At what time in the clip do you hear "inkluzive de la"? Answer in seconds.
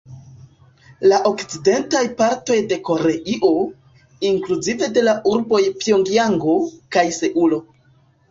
4.29-5.13